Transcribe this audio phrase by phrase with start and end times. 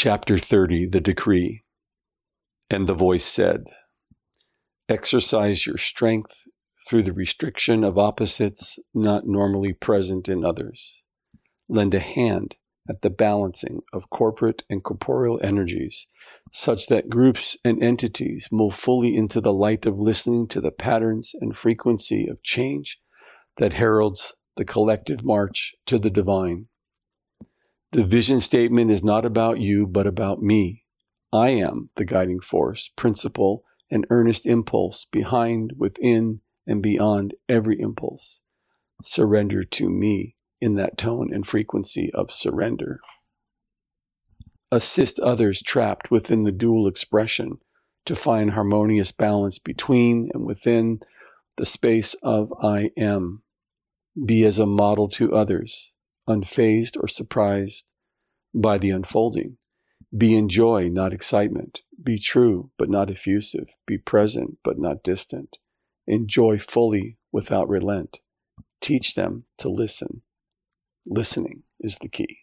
[0.00, 1.64] Chapter 30 The Decree.
[2.70, 3.64] And the voice said,
[4.88, 6.44] Exercise your strength
[6.86, 11.02] through the restriction of opposites not normally present in others.
[11.68, 12.54] Lend a hand
[12.88, 16.06] at the balancing of corporate and corporeal energies
[16.52, 21.32] such that groups and entities move fully into the light of listening to the patterns
[21.40, 23.00] and frequency of change
[23.56, 26.68] that heralds the collective march to the divine.
[27.92, 30.84] The vision statement is not about you, but about me.
[31.32, 38.42] I am the guiding force, principle, and earnest impulse behind, within, and beyond every impulse.
[39.02, 43.00] Surrender to me in that tone and frequency of surrender.
[44.70, 47.56] Assist others trapped within the dual expression
[48.04, 51.00] to find harmonious balance between and within
[51.56, 53.44] the space of I am.
[54.26, 55.94] Be as a model to others
[56.28, 57.90] unfazed or surprised
[58.54, 59.56] by the unfolding.
[60.16, 61.82] Be in joy, not excitement.
[62.02, 63.68] Be true, but not effusive.
[63.86, 65.58] Be present, but not distant.
[66.06, 68.20] Enjoy fully without relent.
[68.80, 70.22] Teach them to listen.
[71.04, 72.38] Listening is the key.